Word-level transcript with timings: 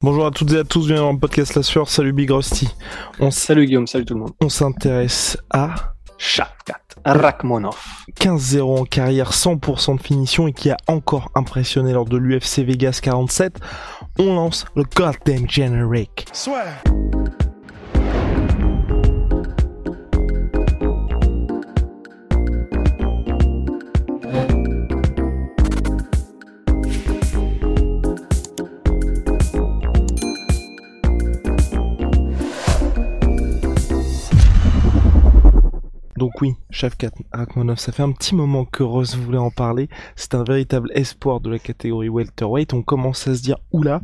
Bonjour 0.00 0.26
à 0.26 0.30
toutes 0.30 0.52
et 0.52 0.58
à 0.58 0.64
tous, 0.64 0.86
bienvenue 0.86 1.06
dans 1.08 1.12
le 1.14 1.18
podcast 1.18 1.56
La 1.56 1.64
Sueur, 1.64 1.88
salut 1.88 2.12
Big 2.12 2.30
Rusty. 2.30 2.68
On, 3.18 3.32
Salut 3.32 3.66
Guillaume, 3.66 3.88
salut 3.88 4.04
tout 4.04 4.14
le 4.14 4.20
monde. 4.20 4.30
on 4.40 4.48
s'intéresse 4.48 5.36
à 5.50 5.74
Shavkat 6.18 6.78
Rachmonov. 7.04 7.76
15-0 8.20 8.80
en 8.80 8.84
carrière, 8.84 9.32
100% 9.32 9.96
de 9.96 10.00
finition 10.00 10.46
et 10.46 10.52
qui 10.52 10.70
a 10.70 10.76
encore 10.86 11.32
impressionné 11.34 11.92
lors 11.92 12.04
de 12.04 12.16
l'UFC 12.16 12.60
Vegas 12.60 13.00
47. 13.02 13.58
On 14.20 14.36
lance 14.36 14.66
le 14.76 14.84
Goddamn 14.84 15.50
Generic. 15.50 16.26
Donc 16.46 17.47
Shavkat 36.78 37.10
Rakhmonov, 37.32 37.76
ça 37.78 37.90
fait 37.90 38.04
un 38.04 38.12
petit 38.12 38.36
moment 38.36 38.64
que 38.64 38.84
Rose 38.84 39.16
voulait 39.16 39.36
en 39.36 39.50
parler. 39.50 39.88
C'est 40.14 40.36
un 40.36 40.44
véritable 40.44 40.92
espoir 40.94 41.40
de 41.40 41.50
la 41.50 41.58
catégorie 41.58 42.08
welterweight. 42.08 42.72
On 42.72 42.82
commence 42.82 43.26
à 43.26 43.34
se 43.34 43.42
dire, 43.42 43.58
oula, 43.72 44.00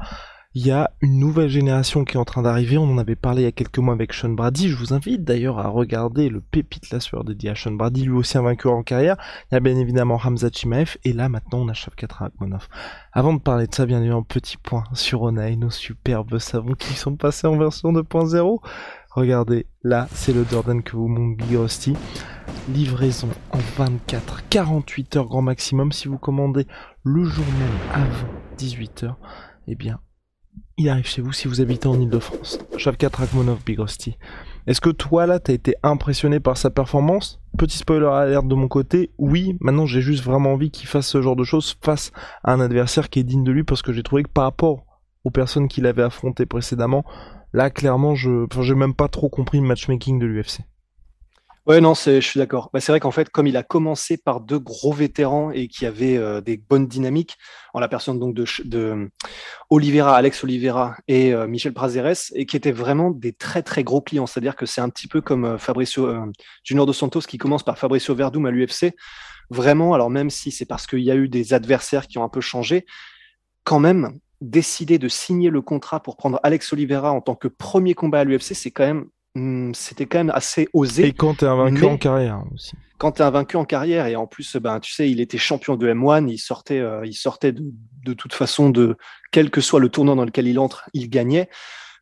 il 0.56 0.66
y 0.66 0.72
a 0.72 0.91
une 1.00 1.20
nouvelle 1.20 1.48
génération 1.48 2.05
qui 2.05 2.14
est 2.14 2.20
en 2.20 2.25
train 2.25 2.42
d'arriver. 2.42 2.77
On 2.77 2.91
en 2.91 2.98
avait 2.98 3.14
parlé 3.14 3.42
il 3.42 3.44
y 3.44 3.48
a 3.48 3.53
quelques 3.53 3.78
mois 3.78 3.94
avec 3.94 4.12
Sean 4.12 4.31
Brady. 4.31 4.69
Je 4.69 4.77
vous 4.77 4.92
invite 4.92 5.22
d'ailleurs 5.22 5.61
à 5.61 5.69
regarder 5.69 6.28
le 6.28 6.41
pépite 6.41 6.91
la 6.91 6.98
sueur 6.98 7.22
dédié 7.22 7.50
à 7.50 7.55
Sean 7.55 7.72
Brady, 7.72 8.05
lui 8.05 8.12
aussi 8.12 8.39
un 8.39 8.42
vainqueur 8.42 8.72
en 8.72 8.83
carrière. 8.83 9.19
Il 9.50 9.55
y 9.55 9.56
a 9.56 9.61
bien 9.61 9.77
évidemment 9.77 10.19
Hamza 10.25 10.48
Chimaev 10.53 10.97
et 11.05 11.12
là 11.12 11.28
maintenant 11.28 11.61
on 11.61 11.69
a 11.69 11.75
Shavkat 11.75 12.09
Rakhmonov. 12.11 12.69
Avant 13.12 13.34
de 13.34 13.41
parler 13.41 13.69
de 13.69 13.75
ça, 13.75 13.86
bien 13.86 13.98
évidemment, 13.98 14.25
petit 14.25 14.56
point 14.56 14.83
sur 14.94 15.22
Onae, 15.22 15.56
nos 15.56 15.70
superbes 15.70 16.38
savons 16.38 16.75
qui 16.75 16.94
sont 16.94 17.14
passés 17.14 17.47
en 17.47 17.56
version 17.56 17.92
2.0. 17.92 18.61
Regardez, 19.14 19.66
là, 19.84 20.08
c'est 20.12 20.32
le 20.32 20.44
Jordan 20.44 20.82
que 20.82 20.96
vous 20.96 21.36
Big 21.36 21.56
Rusty. 21.56 21.94
Livraison 22.68 23.28
en 23.52 23.58
24, 23.76 24.48
48 24.48 25.16
heures 25.16 25.28
grand 25.28 25.40
maximum. 25.40 25.92
Si 25.92 26.08
vous 26.08 26.18
commandez 26.18 26.66
le 27.04 27.22
jour 27.22 27.44
même 27.60 28.02
avant 28.02 28.26
18 28.58 29.04
heures, 29.04 29.18
eh 29.68 29.76
bien, 29.76 30.00
il 30.78 30.88
arrive 30.88 31.06
chez 31.06 31.22
vous 31.22 31.30
si 31.30 31.46
vous 31.46 31.60
habitez 31.60 31.86
en 31.86 32.00
Ile-de-France. 32.00 32.58
Shavkat 32.76 33.10
Rakhmonov, 33.14 33.62
Big 33.64 33.78
Rusty. 33.78 34.18
Est-ce 34.66 34.80
que 34.80 34.90
toi, 34.90 35.26
là, 35.26 35.38
t'as 35.38 35.52
été 35.52 35.76
impressionné 35.84 36.40
par 36.40 36.56
sa 36.56 36.70
performance? 36.70 37.40
Petit 37.56 37.78
spoiler 37.78 38.06
alerte 38.06 38.48
de 38.48 38.54
mon 38.56 38.66
côté, 38.66 39.12
oui, 39.18 39.56
maintenant 39.60 39.86
j'ai 39.86 40.00
juste 40.00 40.24
vraiment 40.24 40.54
envie 40.54 40.72
qu'il 40.72 40.88
fasse 40.88 41.06
ce 41.06 41.22
genre 41.22 41.36
de 41.36 41.44
choses 41.44 41.76
face 41.82 42.10
à 42.42 42.52
un 42.52 42.58
adversaire 42.58 43.08
qui 43.10 43.20
est 43.20 43.24
digne 43.24 43.44
de 43.44 43.52
lui 43.52 43.62
parce 43.62 43.82
que 43.82 43.92
j'ai 43.92 44.02
trouvé 44.02 44.24
que 44.24 44.30
par 44.30 44.42
rapport 44.42 44.84
aux 45.22 45.30
personnes 45.30 45.68
qu'il 45.68 45.86
avait 45.86 46.02
affrontées 46.02 46.46
précédemment, 46.46 47.04
Là, 47.55 47.70
clairement, 47.70 48.16
je, 48.16 48.47
enfin, 48.47 48.62
j'ai 48.62 48.74
même 48.74 48.94
pas 48.94 49.06
trop 49.06 49.28
compris 49.28 49.58
le 49.60 49.64
matchmaking 49.64 50.19
de 50.19 50.27
l'UFC. 50.27 50.62
Ouais, 51.66 51.81
non, 51.81 51.94
je 51.94 52.20
suis 52.20 52.38
d'accord. 52.38 52.69
Bah, 52.75 52.81
c'est 52.81 52.91
vrai 52.91 52.98
qu'en 52.98 53.12
fait, 53.12 53.31
comme 53.31 53.47
il 53.47 53.56
a 53.56 53.62
commencé 53.62 54.16
par 54.16 54.41
deux 54.41 54.59
gros 54.59 54.92
vétérans 54.92 55.53
et 55.53 55.69
qui 55.69 55.87
avaient 55.87 56.16
euh, 56.19 56.41
des 56.41 56.56
bonnes 56.56 56.88
dynamiques, 56.88 57.38
en 57.72 57.81
la 57.81 57.87
personne 57.87 58.19
donc 58.19 58.34
de, 58.34 59.09
Alex 59.70 60.44
Oliveira 60.44 60.97
et 61.06 61.32
euh, 61.32 61.47
Michel 61.47 61.72
Prazeres, 61.72 62.32
et 62.34 62.44
qui 62.44 62.56
étaient 62.56 62.72
vraiment 62.72 63.12
des 63.12 63.32
très 63.32 63.62
très 63.62 63.84
gros 63.84 64.03
clients. 64.03 64.26
C'est-à-dire 64.26 64.56
que 64.56 64.66
c'est 64.66 64.81
un 64.81 64.91
petit 64.91 65.06
peu 65.06 65.21
comme 65.21 65.44
euh, 65.44 65.56
Fabricio 65.56 66.12
Junior 66.65 66.86
dos 66.86 66.92
Santos 66.92 67.21
qui 67.21 67.38
commence 67.38 67.62
par 67.62 67.78
Fabricio 67.78 68.16
Verdum 68.16 68.44
à 68.47 68.50
l'UFC. 68.50 68.94
Vraiment, 69.48 69.94
alors 69.94 70.10
même 70.10 70.28
si 70.28 70.50
c'est 70.50 70.66
parce 70.66 70.88
qu'il 70.88 71.00
y 71.04 71.10
a 71.12 71.15
eu 71.15 71.28
des 71.28 71.54
adversaires 71.54 72.09
qui 72.09 72.19
ont 72.19 72.25
un 72.25 72.28
peu 72.28 72.41
changé, 72.41 72.84
quand 73.62 73.78
même, 73.78 74.19
décider 74.41 74.99
de 74.99 75.09
signer 75.09 75.50
le 75.50 75.62
contrat 75.62 76.00
pour 76.03 76.17
prendre 76.17 76.39
Alex 76.43 76.72
Oliveira 76.72 77.12
en 77.12 77.21
tant 77.21 77.34
que 77.34 77.49
premier 77.49 77.95
combat 77.95 78.21
à 78.21 78.25
l'UFC, 78.25 78.55
c'est 78.55 78.71
quand 78.71 78.84
même, 78.87 79.06
hum, 79.37 79.75
c'était 79.75 80.06
quand 80.06 80.19
même 80.19 80.33
assez 80.34 80.69
osé. 80.72 81.06
Et 81.06 81.12
quand 81.12 81.34
t'es 81.39 81.47
un 81.47 81.71
Mais- 81.71 81.83
en 81.84 81.97
carrière 81.97 82.43
aussi. 82.53 82.72
quand 82.99 83.12
tu 83.12 83.22
es 83.22 83.25
un 83.25 83.31
vaincu 83.31 83.56
en 83.56 83.65
carrière 83.65 84.06
et 84.06 84.17
en 84.17 84.27
plus 84.27 84.56
ben 84.56 84.81
tu 84.81 84.93
sais 84.93 85.11
il 85.11 85.21
était 85.21 85.37
champion 85.39 85.77
de 85.77 85.89
M1 85.93 86.28
il 86.28 86.39
sortait 86.39 86.78
euh, 86.78 87.05
il 87.05 87.12
sortait 87.15 87.53
de, 87.53 87.62
de 88.05 88.12
toute 88.15 88.33
façon 88.33 88.71
de 88.71 88.97
quel 89.33 89.50
que 89.50 89.61
soit 89.61 89.81
le 89.81 89.89
tournant 89.89 90.15
dans 90.17 90.25
lequel 90.25 90.47
il 90.47 90.59
entre 90.59 90.89
il 90.95 91.09
gagnait. 91.11 91.49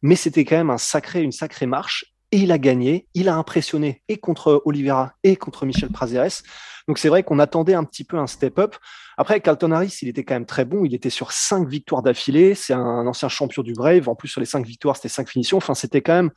Mais 0.02 0.16
c'était 0.16 0.44
quand 0.44 0.56
même 0.56 0.70
un 0.70 0.78
sacré 0.78 1.22
une 1.22 1.32
sacrée 1.32 1.66
marche 1.66 2.11
et 2.32 2.38
il 2.38 2.52
a 2.52 2.58
gagné 2.58 3.06
il 3.14 3.28
a 3.28 3.36
impressionné 3.36 4.02
et 4.08 4.18
contre 4.18 4.62
Oliveira 4.64 5.14
et 5.22 5.36
contre 5.36 5.66
Michel 5.66 5.90
Prazeres 5.90 6.42
donc 6.88 6.98
c'est 6.98 7.08
vrai 7.08 7.22
qu'on 7.22 7.38
attendait 7.38 7.74
un 7.74 7.84
petit 7.84 8.04
peu 8.04 8.18
un 8.18 8.26
step 8.26 8.58
up 8.58 8.76
après 9.16 9.40
Carlton 9.40 9.70
Harris 9.70 9.98
il 10.02 10.08
était 10.08 10.24
quand 10.24 10.34
même 10.34 10.46
très 10.46 10.64
bon 10.64 10.84
il 10.84 10.94
était 10.94 11.10
sur 11.10 11.32
cinq 11.32 11.68
victoires 11.68 12.02
d'affilée 12.02 12.54
c'est 12.54 12.74
un 12.74 13.06
ancien 13.06 13.28
champion 13.28 13.62
du 13.62 13.74
Brave 13.74 14.08
en 14.08 14.14
plus 14.14 14.28
sur 14.28 14.40
les 14.40 14.46
cinq 14.46 14.66
victoires 14.66 14.96
c'était 14.96 15.08
cinq 15.08 15.28
finitions 15.28 15.58
enfin 15.58 15.74
c'était 15.74 16.02
quand 16.02 16.14
même 16.14 16.30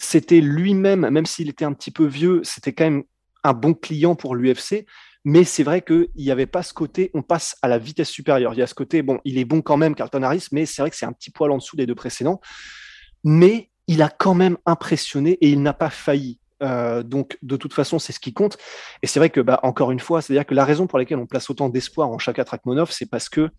c'était 0.00 0.40
lui-même, 0.40 1.08
même 1.10 1.26
s'il 1.26 1.48
était 1.48 1.66
un 1.66 1.74
petit 1.74 1.90
peu 1.90 2.06
vieux, 2.06 2.40
c'était 2.42 2.72
quand 2.72 2.84
même 2.84 3.04
un 3.44 3.52
bon 3.52 3.74
client 3.74 4.16
pour 4.16 4.34
l'UFC. 4.34 4.86
Mais 5.24 5.44
c'est 5.44 5.62
vrai 5.62 5.82
qu'il 5.82 6.08
n'y 6.16 6.30
avait 6.30 6.46
pas 6.46 6.62
ce 6.62 6.72
côté, 6.72 7.10
on 7.12 7.20
passe 7.20 7.54
à 7.60 7.68
la 7.68 7.76
vitesse 7.76 8.08
supérieure. 8.08 8.54
Il 8.54 8.58
y 8.58 8.62
a 8.62 8.66
ce 8.66 8.74
côté, 8.74 9.02
bon, 9.02 9.20
il 9.26 9.36
est 9.36 9.44
bon 9.44 9.60
quand 9.60 9.76
même, 9.76 9.94
Carlton 9.94 10.22
Harris, 10.22 10.46
mais 10.50 10.64
c'est 10.64 10.80
vrai 10.80 10.90
que 10.90 10.96
c'est 10.96 11.04
un 11.04 11.12
petit 11.12 11.30
poil 11.30 11.50
en 11.50 11.58
dessous 11.58 11.76
des 11.76 11.84
deux 11.84 11.94
précédents. 11.94 12.40
Mais 13.22 13.68
il 13.90 14.02
a 14.02 14.08
quand 14.08 14.34
même 14.34 14.56
impressionné 14.66 15.32
et 15.40 15.50
il 15.50 15.62
n'a 15.62 15.72
pas 15.72 15.90
failli. 15.90 16.38
Euh, 16.62 17.02
donc, 17.02 17.36
de 17.42 17.56
toute 17.56 17.74
façon, 17.74 17.98
c'est 17.98 18.12
ce 18.12 18.20
qui 18.20 18.32
compte. 18.32 18.56
Et 19.02 19.08
c'est 19.08 19.18
vrai 19.18 19.30
que, 19.30 19.40
bah, 19.40 19.58
encore 19.64 19.90
une 19.90 19.98
fois, 19.98 20.22
c'est-à-dire 20.22 20.46
que 20.46 20.54
la 20.54 20.64
raison 20.64 20.86
pour 20.86 20.96
laquelle 20.96 21.18
on 21.18 21.26
place 21.26 21.50
autant 21.50 21.68
d'espoir 21.68 22.08
en 22.08 22.16
Shaka 22.16 22.44
Trakhmonov, 22.44 22.92
c'est 22.92 23.10
parce 23.10 23.28
que 23.28 23.50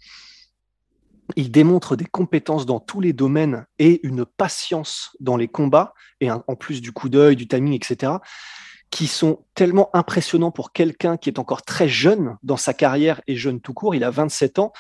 il 1.36 1.52
démontre 1.52 1.98
des 1.98 2.06
compétences 2.06 2.66
dans 2.66 2.80
tous 2.80 3.02
les 3.02 3.12
domaines 3.12 3.66
et 3.78 4.00
une 4.08 4.26
patience 4.26 5.18
dans 5.20 5.36
les 5.36 5.50
combats, 5.50 5.94
et 6.22 6.32
en 6.32 6.56
plus 6.56 6.82
du 6.82 6.94
coup 6.94 7.10
d'œil, 7.10 7.36
du 7.36 7.48
timing, 7.48 7.74
etc., 7.74 8.14
qui 8.90 9.08
sont 9.08 9.46
tellement 9.54 9.90
impressionnants 9.94 10.52
pour 10.52 10.72
quelqu'un 10.72 11.18
qui 11.18 11.30
est 11.30 11.40
encore 11.40 11.64
très 11.64 11.90
jeune 11.90 12.38
dans 12.42 12.58
sa 12.58 12.74
carrière 12.74 13.22
et 13.28 13.36
jeune 13.36 13.60
tout 13.60 13.74
court, 13.74 13.96
il 13.96 14.04
a 14.04 14.10
27 14.10 14.60
ans, 14.60 14.72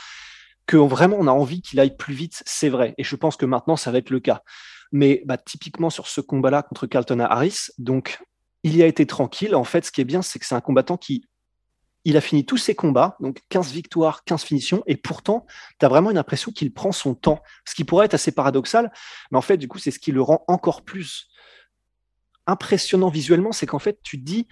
que 0.65 0.77
vraiment 0.77 1.17
on 1.19 1.27
a 1.27 1.31
envie 1.31 1.61
qu'il 1.61 1.79
aille 1.79 1.95
plus 1.95 2.13
vite, 2.13 2.41
c'est 2.45 2.69
vrai. 2.69 2.93
Et 2.97 3.03
je 3.03 3.15
pense 3.17 3.35
que 3.35 3.45
maintenant, 3.45 3.75
ça 3.75 3.91
va 3.91 3.97
être 3.97 4.09
le 4.09 4.19
cas. 4.19 4.43
Mais 4.91 5.23
bah, 5.25 5.37
typiquement 5.37 5.89
sur 5.89 6.07
ce 6.07 6.21
combat-là 6.21 6.63
contre 6.63 6.87
Carlton 6.87 7.19
Harris, 7.19 7.67
donc 7.77 8.19
il 8.63 8.75
y 8.75 8.83
a 8.83 8.87
été 8.87 9.05
tranquille. 9.05 9.55
En 9.55 9.63
fait, 9.63 9.85
ce 9.85 9.91
qui 9.91 10.01
est 10.01 10.05
bien, 10.05 10.21
c'est 10.21 10.39
que 10.39 10.45
c'est 10.45 10.55
un 10.55 10.61
combattant 10.61 10.97
qui 10.97 11.25
il 12.03 12.17
a 12.17 12.21
fini 12.21 12.45
tous 12.45 12.57
ses 12.57 12.73
combats, 12.73 13.15
donc 13.19 13.41
15 13.49 13.71
victoires, 13.71 14.23
15 14.23 14.43
finitions, 14.43 14.83
et 14.87 14.95
pourtant, 14.95 15.45
tu 15.79 15.85
as 15.85 15.89
vraiment 15.89 16.09
une 16.09 16.17
impression 16.17 16.51
qu'il 16.51 16.73
prend 16.73 16.91
son 16.91 17.13
temps, 17.13 17.41
ce 17.67 17.75
qui 17.75 17.83
pourrait 17.83 18.05
être 18.05 18.15
assez 18.15 18.31
paradoxal, 18.31 18.91
mais 19.31 19.37
en 19.37 19.41
fait, 19.41 19.57
du 19.57 19.67
coup, 19.67 19.77
c'est 19.77 19.91
ce 19.91 19.99
qui 19.99 20.11
le 20.11 20.21
rend 20.21 20.43
encore 20.47 20.83
plus 20.83 21.27
impressionnant 22.47 23.09
visuellement, 23.09 23.51
c'est 23.51 23.67
qu'en 23.67 23.79
fait, 23.79 23.99
tu 24.01 24.19
te 24.19 24.25
dis, 24.25 24.47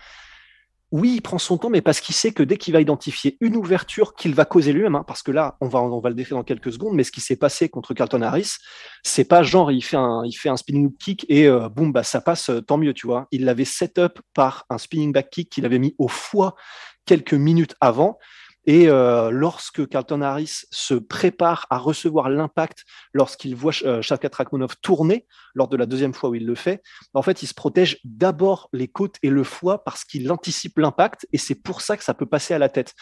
oui, 0.92 1.16
il 1.16 1.22
prend 1.22 1.38
son 1.38 1.58
temps, 1.58 1.70
mais 1.70 1.82
parce 1.82 2.02
qu'il 2.02 2.16
sait 2.16 2.32
que 2.32 2.42
dès 2.42 2.58
qu'il 2.58 2.74
va 2.74 2.82
identifier 2.82 3.38
une 3.42 3.56
ouverture 3.56 4.16
qu'il 4.16 4.34
va 4.34 4.46
causer 4.46 4.74
lui-même, 4.74 4.96
hein, 4.96 5.04
parce 5.06 5.22
que 5.22 5.32
là, 5.32 5.56
on 5.62 5.68
va, 5.68 6.10
le 6.10 6.16
décrire 6.16 6.38
dans 6.38 6.44
quelques 6.44 6.74
secondes, 6.74 6.96
mais 6.96 7.04
ce 7.04 7.12
qui 7.12 7.22
s'est 7.22 7.36
passé 7.36 7.70
contre 7.70 7.94
Carlton 7.94 8.24
Harris, 8.24 8.54
c'est 9.04 9.26
pas 9.26 9.44
genre 9.44 9.72
il 9.72 9.82
fait 9.82 9.98
un, 9.98 10.24
il 10.26 10.34
fait 10.34 10.50
un 10.50 10.58
spinning 10.58 10.96
kick 10.98 11.26
et 11.30 11.48
euh, 11.48 11.70
boum, 11.70 11.92
bah, 11.92 12.04
ça 12.04 12.22
passe, 12.22 12.50
euh, 12.50 12.62
tant 12.62 12.78
mieux, 12.78 12.94
tu 12.94 13.06
vois. 13.06 13.28
Il 13.32 13.46
l'avait 13.46 13.66
set 13.66 14.00
up 14.00 14.20
par 14.34 14.66
un 14.72 14.80
spinning 14.80 15.14
back 15.14 15.30
kick 15.30 15.52
qu'il 15.52 15.66
avait 15.66 15.80
mis 15.80 15.94
au 16.00 16.08
foie 16.08 16.56
quelques 17.06 17.36
minutes 17.36 17.76
avant. 17.82 18.18
Et 18.70 18.88
euh, 18.88 19.32
lorsque 19.32 19.88
Carlton 19.88 20.22
Harris 20.22 20.68
se 20.70 20.94
prépare 20.94 21.66
à 21.72 21.80
recevoir 21.80 22.30
l'impact, 22.30 22.86
lorsqu'il 23.14 23.56
voit 23.56 23.74
euh, 23.84 24.04
Shavkat 24.04 24.30
tourner, 24.84 25.26
lors 25.56 25.70
de 25.70 25.76
la 25.76 25.88
deuxième 25.88 26.14
fois 26.14 26.30
où 26.30 26.36
il 26.36 26.46
le 26.46 26.54
fait, 26.54 26.84
en 27.16 27.24
fait, 27.24 27.42
il 27.42 27.48
se 27.48 27.56
protège 27.56 27.98
d'abord 28.04 28.70
les 28.72 28.88
côtes 28.88 29.16
et 29.24 29.32
le 29.32 29.44
foie 29.44 29.84
parce 29.84 30.06
qu'il 30.06 30.32
anticipe 30.32 30.78
l'impact 30.78 31.28
et 31.34 31.40
c'est 31.40 31.56
pour 31.56 31.82
ça 31.82 31.98
que 31.98 32.04
ça 32.04 32.14
peut 32.14 32.28
passer 32.28 32.54
à 32.54 32.60
la 32.60 32.70
tête. 32.70 32.94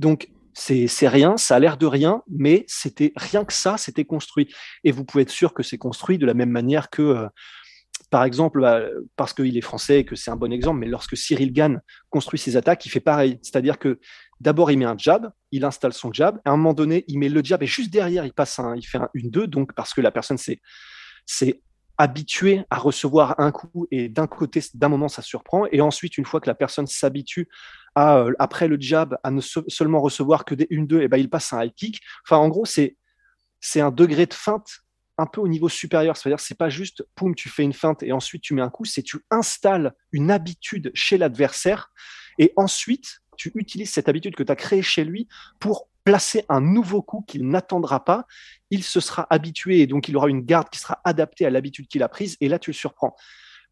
Donc, 0.00 0.30
c'est 0.52 0.88
c'est 0.88 1.06
rien, 1.06 1.36
ça 1.36 1.54
a 1.54 1.58
l'air 1.60 1.76
de 1.76 1.86
rien, 1.86 2.24
mais 2.28 2.64
c'était 2.66 3.12
rien 3.14 3.44
que 3.44 3.52
ça, 3.52 3.76
c'était 3.78 4.04
construit. 4.04 4.52
Et 4.82 4.90
vous 4.90 5.04
pouvez 5.04 5.22
être 5.22 5.30
sûr 5.30 5.54
que 5.54 5.62
c'est 5.62 5.78
construit 5.78 6.18
de 6.18 6.26
la 6.26 6.34
même 6.34 6.50
manière 6.50 6.90
que, 6.90 7.02
euh, 7.02 7.28
par 8.10 8.24
exemple, 8.24 8.60
bah, 8.60 8.80
parce 9.14 9.32
qu'il 9.32 9.56
est 9.56 9.60
français 9.60 10.00
et 10.00 10.04
que 10.04 10.16
c'est 10.16 10.32
un 10.32 10.36
bon 10.36 10.52
exemple, 10.52 10.80
mais 10.80 10.88
lorsque 10.88 11.16
Cyril 11.16 11.52
Gann 11.52 11.80
construit 12.10 12.40
ses 12.40 12.56
attaques, 12.56 12.84
il 12.84 12.88
fait 12.88 12.98
pareil. 12.98 13.38
C'est-à-dire 13.42 13.78
que 13.78 14.00
D'abord, 14.40 14.70
il 14.70 14.78
met 14.78 14.84
un 14.84 14.96
jab, 14.98 15.32
il 15.52 15.64
installe 15.64 15.92
son 15.92 16.12
jab. 16.12 16.40
À 16.44 16.50
un 16.50 16.56
moment 16.56 16.74
donné, 16.74 17.04
il 17.08 17.18
met 17.18 17.28
le 17.28 17.42
jab 17.42 17.62
et 17.62 17.66
juste 17.66 17.92
derrière, 17.92 18.24
il 18.24 18.32
passe 18.32 18.58
un, 18.58 18.76
il 18.76 18.82
fait 18.82 18.98
un 18.98 19.08
1-2. 19.14 19.46
Donc, 19.46 19.72
parce 19.74 19.94
que 19.94 20.00
la 20.00 20.10
personne 20.10 20.38
s'est, 20.38 20.60
c'est 21.26 21.62
habitué 21.96 22.64
à 22.70 22.76
recevoir 22.76 23.38
un 23.38 23.52
coup 23.52 23.86
et 23.90 24.08
d'un 24.08 24.26
côté, 24.26 24.60
d'un 24.74 24.88
moment, 24.88 25.08
ça 25.08 25.22
surprend. 25.22 25.66
Et 25.70 25.80
ensuite, 25.80 26.18
une 26.18 26.24
fois 26.24 26.40
que 26.40 26.48
la 26.48 26.54
personne 26.54 26.86
s'habitue 26.86 27.48
à, 27.94 28.18
euh, 28.18 28.32
après 28.38 28.66
le 28.66 28.76
jab, 28.80 29.16
à 29.22 29.30
ne 29.30 29.40
seulement 29.40 30.00
recevoir 30.00 30.44
que 30.44 30.54
des 30.54 30.66
1-2, 30.70 31.02
et 31.02 31.08
ben, 31.08 31.18
il 31.18 31.30
passe 31.30 31.52
un 31.52 31.62
high 31.62 31.72
kick. 31.74 32.00
Enfin, 32.26 32.38
en 32.38 32.48
gros, 32.48 32.64
c'est, 32.64 32.96
c'est 33.60 33.80
un 33.80 33.92
degré 33.92 34.26
de 34.26 34.34
feinte 34.34 34.80
un 35.16 35.26
peu 35.26 35.40
au 35.40 35.48
niveau 35.48 35.68
supérieur. 35.68 36.16
C'est-à-dire, 36.16 36.40
c'est 36.40 36.58
pas 36.58 36.68
juste, 36.68 37.06
poum, 37.14 37.34
tu 37.34 37.48
fais 37.48 37.62
une 37.62 37.72
feinte 37.72 38.02
et 38.02 38.12
ensuite 38.12 38.42
tu 38.42 38.54
mets 38.54 38.62
un 38.62 38.70
coup, 38.70 38.84
c'est 38.84 39.02
tu 39.02 39.18
installes 39.30 39.94
une 40.10 40.30
habitude 40.32 40.90
chez 40.94 41.18
l'adversaire 41.18 41.92
et 42.38 42.52
ensuite, 42.56 43.20
tu 43.36 43.52
utilises 43.54 43.90
cette 43.90 44.08
habitude 44.08 44.34
que 44.34 44.42
tu 44.42 44.52
as 44.52 44.56
créée 44.56 44.82
chez 44.82 45.04
lui 45.04 45.28
pour 45.60 45.88
placer 46.04 46.44
un 46.48 46.60
nouveau 46.60 47.02
coup 47.02 47.24
qu'il 47.26 47.48
n'attendra 47.48 48.04
pas. 48.04 48.26
Il 48.70 48.82
se 48.82 49.00
sera 49.00 49.26
habitué 49.30 49.80
et 49.80 49.86
donc 49.86 50.08
il 50.08 50.16
aura 50.16 50.28
une 50.28 50.42
garde 50.42 50.68
qui 50.68 50.78
sera 50.78 51.00
adaptée 51.04 51.46
à 51.46 51.50
l'habitude 51.50 51.88
qu'il 51.88 52.02
a 52.02 52.08
prise 52.08 52.36
et 52.40 52.48
là, 52.48 52.58
tu 52.58 52.70
le 52.70 52.74
surprends. 52.74 53.16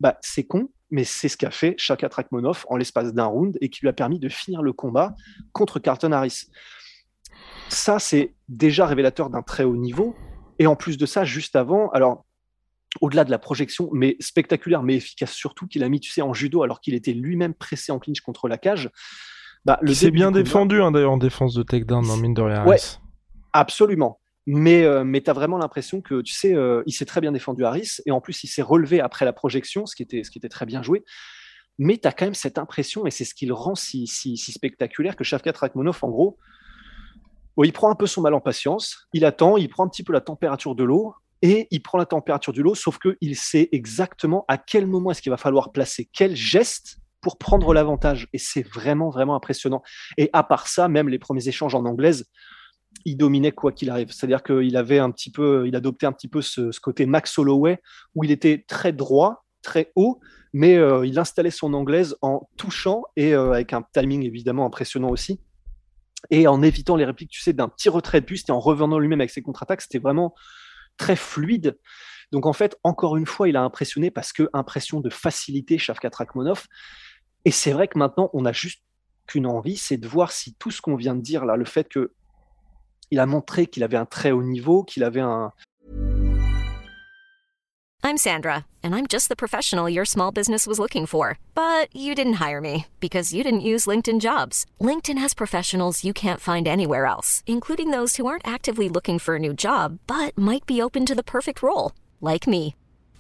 Bah, 0.01 0.19
c'est 0.21 0.45
con, 0.45 0.71
mais 0.91 1.05
c'est 1.05 1.29
ce 1.29 1.37
qu'a 1.37 1.51
fait 1.51 1.75
Shaka 1.79 2.09
Trakhmonov 2.09 2.65
en 2.69 2.77
l'espace 2.77 3.13
d'un 3.13 3.27
round 3.27 3.57
et 3.61 3.69
qui 3.69 3.83
lui 3.83 3.89
a 3.89 3.93
permis 3.93 4.19
de 4.19 4.29
finir 4.29 4.63
le 4.63 4.73
combat 4.73 5.15
contre 5.53 5.79
Carlton 5.79 6.13
Harris. 6.13 6.47
Ça, 7.69 7.99
c'est 7.99 8.35
déjà 8.49 8.87
révélateur 8.87 9.31
d'un 9.31 9.43
très 9.43 9.65
haut 9.65 9.77
niveau. 9.77 10.17
Et 10.59 10.67
en 10.67 10.77
plus 10.77 10.99
de 10.99 11.07
ça, 11.07 11.25
juste 11.25 11.57
avant, 11.57 11.89
alors 11.91 12.25
au-delà 13.01 13.25
de 13.25 13.31
la 13.31 13.39
projection, 13.39 13.89
mais 13.93 14.17
spectaculaire, 14.21 14.83
mais 14.83 14.97
efficace 14.97 15.33
surtout, 15.33 15.67
qu'il 15.67 15.83
a 15.83 15.89
mis, 15.89 16.01
tu 16.01 16.11
sais, 16.11 16.23
en 16.23 16.35
judo 16.35 16.63
alors 16.63 16.81
qu'il 16.81 16.95
était 16.95 17.15
lui-même 17.15 17.55
pressé 17.55 17.91
en 17.93 17.99
clinch 17.99 18.21
contre 18.21 18.49
la 18.49 18.59
cage. 18.59 18.91
Bah, 19.65 19.79
le 19.81 19.95
c'est 19.95 20.11
bien 20.11 20.33
défendu, 20.33 20.83
hein, 20.83 20.91
d'ailleurs, 20.91 21.13
en 21.13 21.19
défense 21.19 21.55
de 21.55 21.63
takedown, 21.63 22.07
dans 22.07 22.17
mine 22.17 22.35
de 22.35 22.43
rien. 22.43 22.67
Ouais, 22.67 22.79
absolument. 23.53 24.19
Mais, 24.47 24.83
euh, 24.83 25.05
mais 25.05 25.21
tu 25.21 25.31
as 25.31 25.33
vraiment 25.35 25.59
l'impression 25.59 26.01
que, 26.01 26.21
tu 26.21 26.35
sais, 26.35 26.53
euh, 26.53 26.83
il 26.87 26.93
s'est 26.93 27.05
très 27.05 27.21
bien 27.21 27.31
défendu 27.31 27.65
Harris, 27.65 28.01
et 28.07 28.11
en 28.11 28.21
plus, 28.21 28.43
il 28.43 28.49
s'est 28.49 28.63
relevé 28.63 29.01
après 29.01 29.25
la 29.25 29.33
projection, 29.33 29.87
ce 29.87 29.95
qui 29.95 30.03
était, 30.03 30.25
ce 30.25 30.31
qui 30.31 30.39
était 30.39 30.49
très 30.49 30.67
bien 30.67 30.83
joué. 30.83 31.05
Mais 31.79 31.97
tu 31.97 32.09
as 32.09 32.13
quand 32.13 32.25
même 32.25 32.35
cette 32.35 32.59
impression, 32.59 33.07
et 33.07 33.13
c'est 33.13 33.25
ce 33.25 33.35
qui 33.35 33.47
le 33.47 33.55
rend 33.55 33.77
si, 33.77 34.09
si, 34.09 34.37
si 34.37 34.51
spectaculaire, 34.51 35.15
que 35.15 35.23
Shavkat 35.23 35.53
Rakhmonov, 35.57 35.99
en 36.03 36.09
gros, 36.09 36.39
il 37.63 37.73
prend 37.73 37.91
un 37.91 37.95
peu 37.95 38.07
son 38.07 38.21
mal 38.21 38.35
en 38.35 38.41
patience, 38.41 39.07
il 39.13 39.25
attend, 39.25 39.57
il 39.57 39.69
prend 39.69 39.85
un 39.85 39.89
petit 39.89 40.03
peu 40.03 40.13
la 40.13 40.21
température 40.21 40.75
de 40.75 40.83
l'eau, 40.83 41.15
et 41.41 41.69
il 41.71 41.81
prend 41.81 41.99
la 41.99 42.07
température 42.07 42.53
de 42.53 42.63
l'eau, 42.63 42.75
sauf 42.75 42.99
qu'il 42.99 43.37
sait 43.37 43.69
exactement 43.71 44.45
à 44.49 44.59
quel 44.59 44.87
moment 44.87 45.13
est-ce 45.13 45.23
qu'il 45.23 45.31
va 45.31 45.37
falloir 45.37 45.71
placer 45.71 46.09
quel 46.13 46.35
geste 46.35 46.99
pour 47.23 47.39
prendre 47.39 47.73
l'avantage. 47.73 48.29
Et 48.35 48.39
c'est 48.39 48.63
vraiment, 48.63 49.09
vraiment 49.09 49.35
impressionnant. 49.35 49.83
Et 50.19 50.29
à 50.35 50.43
part 50.43 50.69
ça, 50.69 50.89
même 50.89 51.09
les 51.09 51.19
premiers 51.19 51.49
échanges 51.49 51.75
en 51.75 51.87
anglaise, 51.87 52.27
il 53.07 53.17
dominait 53.17 53.53
quoi 53.53 53.73
qu'il 53.73 53.89
arrive. 53.89 54.13
C'est-à-dire 54.13 54.43
qu'il 54.43 54.77
avait 54.77 54.99
un 54.99 55.11
petit 55.11 55.31
peu, 55.31 55.67
il 55.67 55.75
adoptait 55.75 56.07
un 56.07 56.13
petit 56.13 56.29
peu 56.29 56.43
ce, 56.43 56.79
côté 56.81 57.07
Max 57.07 57.39
Holloway, 57.39 57.81
où 58.15 58.25
il 58.25 58.31
était 58.31 58.65
très 58.69 58.93
droit, 58.93 59.47
très 59.63 59.93
haut, 59.95 60.21
mais 60.53 60.77
euh, 60.77 61.07
il 61.07 61.19
installait 61.19 61.51
son 61.51 61.73
anglaise 61.73 62.17
en 62.21 62.49
touchant 62.59 63.05
et 63.17 63.35
euh, 63.35 63.53
avec 63.53 63.73
un 63.73 63.83
timing 63.95 64.25
évidemment 64.25 64.67
impressionnant 64.67 65.09
aussi. 65.09 65.41
Et 66.31 66.47
en 66.47 66.63
évitant 66.63 66.97
les 66.97 67.05
répliques, 67.05 67.31
tu 67.31 67.41
sais, 67.41 67.53
d'un 67.53 67.69
petit 67.69 67.89
retrait 67.89 68.21
de 68.21 68.27
buste 68.27 68.49
et 68.49 68.53
en 68.53 68.61
revenant 68.61 68.99
lui-même 68.99 69.21
avec 69.21 69.31
ses 69.31 69.43
contre-attaques, 69.43 69.81
c'était 69.81 69.99
vraiment 69.99 70.35
très 70.97 71.17
fluide. 71.17 71.79
Donc 72.33 72.47
en 72.47 72.53
fait, 72.53 72.77
encore 72.85 73.17
une 73.17 73.27
fois, 73.27 73.49
il 73.49 73.57
a 73.57 73.63
impressionné 73.63 74.11
parce 74.11 74.33
que 74.33 74.49
impression 74.53 75.01
de 75.01 75.11
facilité, 75.11 75.79
Shavkat 75.79 76.11
Rakhmonov. 76.13 76.67
Et 77.45 77.51
c'est 77.51 77.73
vrai 77.73 77.89
que 77.89 77.99
maintenant, 77.99 78.31
on 78.33 78.45
a 78.45 78.53
juste 78.53 78.83
qu'une 79.27 79.47
envie, 79.47 79.77
c'est 79.77 79.97
de 79.97 80.07
voir 80.07 80.33
si 80.33 80.55
tout 80.55 80.71
ce 80.71 80.81
qu'on 80.81 80.97
vient 80.97 81.15
de 81.15 81.21
dire 81.21 81.45
là, 81.45 81.57
le 81.57 81.65
fait 81.65 81.89
que 81.89 82.13
il 83.11 83.21
a 83.21 83.27
montré 83.27 83.67
qu'il 83.67 83.83
avait 83.83 83.97
un 83.97 84.07
très 84.07 84.31
haut 84.31 84.43
niveau, 84.43 84.85
qu'il 84.85 85.05
avait 85.05 85.21
un. 85.21 85.53
I'm 88.05 88.17
Sandra, 88.17 88.67
and 88.83 88.97
I'm 88.97 89.07
just 89.07 89.29
the 89.29 89.37
professional 89.37 89.89
your 89.89 90.05
small 90.05 90.33
business 90.33 90.67
was 90.67 90.79
looking 90.79 91.07
for. 91.07 91.39
But 91.55 91.95
you 91.95 92.15
didn't 92.15 92.43
hire 92.45 92.61
me 92.61 92.87
because 93.01 93.33
you 93.33 93.45
didn't 93.45 93.61
use 93.61 93.87
LinkedIn 93.87 94.21
jobs. 94.21 94.65
LinkedIn 94.81 95.19
has 95.19 95.35
professionals 95.35 96.05
you 96.05 96.13
can't 96.13 96.41
find 96.41 96.67
anywhere 96.67 97.07
else, 97.07 97.45
including 97.47 97.91
those 97.91 98.17
who 98.17 98.27
aren't 98.27 98.47
actively 98.47 98.89
looking 98.89 99.19
for 99.19 99.37
a 99.37 99.39
new 99.39 99.53
job, 99.53 99.99
but 100.07 100.37
might 100.37 100.67
be 100.67 100.81
open 100.83 101.05
to 101.07 101.15
the 101.15 101.23
perfect 101.23 101.63
role, 101.63 101.93
like 102.21 102.47
me. 102.47 102.75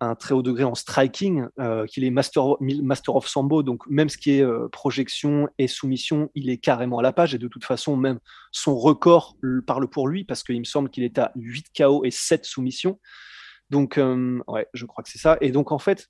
Un 0.00 0.14
très 0.14 0.34
haut 0.34 0.42
degré 0.42 0.64
en 0.64 0.74
striking, 0.74 1.46
euh, 1.58 1.84
qu'il 1.86 2.04
est 2.04 2.10
master, 2.10 2.56
master 2.60 3.16
of 3.16 3.28
sambo, 3.28 3.62
donc 3.62 3.86
même 3.86 4.08
ce 4.08 4.16
qui 4.16 4.38
est 4.38 4.42
euh, 4.42 4.66
projection 4.68 5.48
et 5.58 5.68
soumission, 5.68 6.30
il 6.34 6.48
est 6.48 6.56
carrément 6.56 6.98
à 6.98 7.02
la 7.02 7.12
page. 7.12 7.34
Et 7.34 7.38
de 7.38 7.48
toute 7.48 7.64
façon, 7.64 7.96
même 7.96 8.18
son 8.50 8.76
record 8.76 9.36
parle 9.66 9.88
pour 9.88 10.08
lui, 10.08 10.24
parce 10.24 10.42
qu'il 10.42 10.58
me 10.58 10.64
semble 10.64 10.88
qu'il 10.88 11.04
est 11.04 11.18
à 11.18 11.32
8 11.36 11.66
KO 11.76 12.04
et 12.04 12.10
7 12.10 12.46
soumissions. 12.46 12.98
Donc, 13.68 13.98
euh, 13.98 14.42
ouais, 14.48 14.66
je 14.74 14.86
crois 14.86 15.04
que 15.04 15.10
c'est 15.10 15.18
ça. 15.18 15.36
Et 15.40 15.52
donc, 15.52 15.70
en 15.70 15.78
fait, 15.78 16.08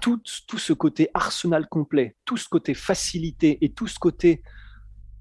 tout, 0.00 0.20
tout, 0.48 0.58
ce 0.58 0.72
côté 0.72 1.08
arsenal 1.14 1.68
complet, 1.68 2.16
tout 2.24 2.36
ce 2.36 2.48
côté 2.48 2.74
facilité 2.74 3.58
et 3.60 3.72
tout 3.72 3.86
ce 3.86 3.98
côté 3.98 4.42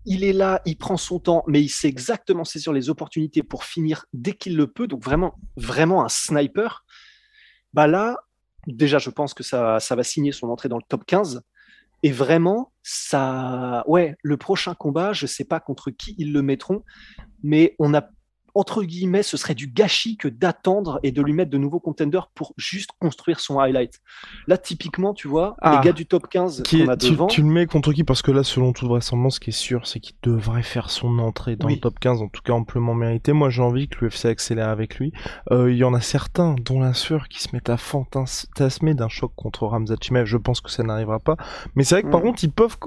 il 0.05 0.23
est 0.23 0.33
là, 0.33 0.61
il 0.65 0.77
prend 0.77 0.97
son 0.97 1.19
temps, 1.19 1.43
mais 1.47 1.61
il 1.61 1.69
sait 1.69 1.87
exactement 1.87 2.43
saisir 2.43 2.73
les 2.73 2.89
opportunités 2.89 3.43
pour 3.43 3.63
finir 3.63 4.05
dès 4.13 4.33
qu'il 4.33 4.57
le 4.57 4.67
peut. 4.67 4.87
Donc 4.87 5.03
vraiment, 5.03 5.35
vraiment 5.55 6.03
un 6.03 6.09
sniper. 6.09 6.82
Bah 7.73 7.87
là, 7.87 8.17
déjà, 8.67 8.99
je 8.99 9.09
pense 9.09 9.33
que 9.33 9.43
ça, 9.43 9.79
ça 9.79 9.95
va 9.95 10.03
signer 10.03 10.31
son 10.31 10.49
entrée 10.49 10.69
dans 10.69 10.77
le 10.77 10.83
top 10.87 11.05
15. 11.05 11.41
Et 12.03 12.11
vraiment, 12.11 12.73
ça, 12.83 13.83
ouais, 13.87 14.15
le 14.21 14.37
prochain 14.37 14.75
combat, 14.75 15.13
je 15.13 15.25
sais 15.25 15.45
pas 15.45 15.59
contre 15.59 15.89
qui 15.89 16.15
ils 16.17 16.33
le 16.33 16.41
mettront, 16.41 16.83
mais 17.43 17.75
on 17.79 17.93
a 17.93 18.03
entre 18.55 18.83
guillemets, 18.83 19.23
ce 19.23 19.37
serait 19.37 19.55
du 19.55 19.67
gâchis 19.67 20.17
que 20.17 20.27
d'attendre 20.27 20.99
et 21.03 21.11
de 21.11 21.21
lui 21.21 21.33
mettre 21.33 21.51
de 21.51 21.57
nouveaux 21.57 21.79
contenders 21.79 22.27
pour 22.35 22.53
juste 22.57 22.91
construire 22.99 23.39
son 23.39 23.59
highlight. 23.59 24.01
Là, 24.47 24.57
typiquement, 24.57 25.13
tu 25.13 25.27
vois, 25.27 25.55
les 25.63 25.69
ah. 25.71 25.81
gars 25.83 25.91
du 25.91 26.05
top 26.05 26.27
15 26.27 26.63
qu'on 26.69 26.87
a 26.87 26.95
devant. 26.95 27.27
Tu 27.27 27.41
le 27.41 27.47
mets 27.47 27.65
contre 27.65 27.93
qui? 27.93 28.03
Parce 28.03 28.21
que 28.21 28.31
là, 28.31 28.43
selon 28.43 28.73
toute 28.73 28.87
vraisemblance, 28.87 29.35
ce 29.35 29.39
qui 29.39 29.49
est 29.49 29.53
sûr, 29.53 29.87
c'est 29.87 29.99
qu'il 29.99 30.15
devrait 30.21 30.63
faire 30.63 30.89
son 30.89 31.19
entrée 31.19 31.55
dans 31.55 31.67
le 31.67 31.79
top 31.79 31.99
15, 31.99 32.21
en 32.21 32.27
tout 32.27 32.41
cas 32.41 32.53
amplement 32.53 32.93
mérité. 32.93 33.33
Moi, 33.33 33.49
j'ai 33.49 33.61
envie 33.61 33.87
que 33.87 34.05
l'UFC 34.05 34.25
accélère 34.25 34.69
avec 34.69 34.97
lui. 34.97 35.11
Euh, 35.51 35.71
il 35.71 35.77
y 35.77 35.83
en 35.83 35.93
a 35.93 36.01
certains, 36.01 36.55
dont 36.63 36.79
la 36.79 36.93
sueur, 36.93 37.27
qui 37.27 37.41
se 37.41 37.49
mettent 37.53 37.69
à 37.69 37.77
fantasmer 37.77 38.93
d'un 38.93 39.09
choc 39.09 39.31
contre 39.35 39.65
Ramzat 39.65 39.95
Chimev. 40.01 40.25
Je 40.25 40.37
pense 40.37 40.61
que 40.61 40.69
ça 40.69 40.83
n'arrivera 40.83 41.19
pas. 41.19 41.37
Mais 41.75 41.83
c'est 41.83 41.95
vrai 41.95 42.03
que 42.03 42.09
par 42.09 42.19
mm. 42.19 42.23
contre, 42.23 42.43
ils 42.43 42.51
peuvent. 42.51 42.77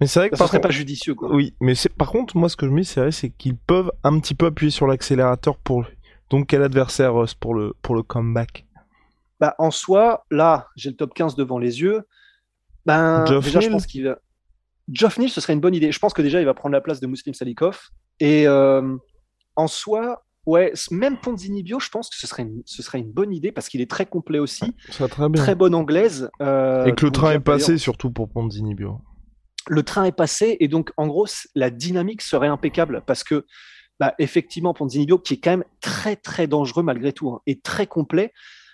Mais 0.00 0.06
c'est 0.06 0.20
vrai 0.20 0.30
que 0.30 0.36
ça 0.36 0.46
serait 0.46 0.60
pas 0.60 0.70
judicieux, 0.70 1.14
quoi. 1.14 1.34
Oui, 1.34 1.54
mais 1.60 1.74
c'est 1.74 1.88
par 1.88 2.10
contre, 2.10 2.36
moi, 2.36 2.48
ce 2.48 2.56
que 2.56 2.66
je 2.66 2.72
me 2.72 2.80
dis, 2.80 2.86
c'est 2.86 3.00
vrai, 3.00 3.12
c'est 3.12 3.30
qu'ils 3.30 3.56
peuvent 3.56 3.90
un 4.04 4.18
petit 4.18 4.34
peu 4.34 4.46
appuyer 4.46 4.65
sur 4.70 4.86
l'accélérateur 4.86 5.56
pour. 5.58 5.86
Donc 6.30 6.48
quel 6.48 6.62
adversaire 6.62 7.12
pour 7.38 7.54
le, 7.54 7.74
pour 7.82 7.94
le 7.94 8.02
comeback? 8.02 8.66
Bah, 9.38 9.54
En 9.58 9.70
soi, 9.70 10.24
là, 10.30 10.68
j'ai 10.76 10.90
le 10.90 10.96
top 10.96 11.14
15 11.14 11.36
devant 11.36 11.58
les 11.58 11.80
yeux. 11.80 12.02
Ben, 12.84 13.24
déjà, 13.40 13.60
je 13.60 13.68
pense 13.68 13.86
qu'il 13.86 14.16
Geoff 14.90 15.18
Neal, 15.18 15.30
ce 15.30 15.40
serait 15.40 15.52
une 15.52 15.60
bonne 15.60 15.74
idée. 15.74 15.90
Je 15.92 15.98
pense 15.98 16.14
que 16.14 16.22
déjà, 16.22 16.40
il 16.40 16.44
va 16.44 16.54
prendre 16.54 16.72
la 16.72 16.80
place 16.80 17.00
de 17.00 17.06
Muslim 17.06 17.34
Salikov. 17.34 17.90
Et 18.20 18.46
euh, 18.46 18.96
en 19.56 19.66
soi, 19.66 20.24
ouais, 20.46 20.72
même 20.90 21.18
Ponzinibio, 21.18 21.80
je 21.80 21.90
pense 21.90 22.08
que 22.08 22.16
ce 22.16 22.26
serait 22.26 22.44
une, 22.44 22.62
ce 22.64 22.82
serait 22.82 22.98
une 22.98 23.10
bonne 23.10 23.32
idée 23.32 23.52
parce 23.52 23.68
qu'il 23.68 23.80
est 23.80 23.90
très 23.90 24.06
complet 24.06 24.38
aussi. 24.38 24.72
très, 24.90 25.08
très 25.08 25.54
bonne 25.54 25.74
anglaise. 25.74 26.30
Euh, 26.40 26.86
et 26.86 26.92
que 26.92 27.04
le 27.04 27.12
train 27.12 27.32
est 27.32 27.40
passé, 27.40 27.78
surtout 27.78 28.10
pour 28.10 28.28
Ponzinibio. 28.28 29.00
Le 29.68 29.82
train 29.82 30.04
est 30.04 30.12
passé 30.12 30.56
et 30.60 30.68
donc, 30.68 30.92
en 30.96 31.08
gros, 31.08 31.26
la 31.56 31.70
dynamique 31.70 32.22
serait 32.22 32.46
impeccable 32.46 33.02
parce 33.04 33.24
que 33.24 33.44
bah, 33.98 34.14
effectivement, 34.18 34.74
Ponzinibio, 34.74 35.18
qui 35.18 35.34
est 35.34 35.40
quand 35.40 35.50
même 35.50 35.64
très, 35.80 36.16
très 36.16 36.46
dangereux 36.46 36.82
malgré 36.82 37.12
tout, 37.12 37.30
hein, 37.30 37.40
et 37.46 37.60
très 37.60 37.86
complet, 37.86 38.32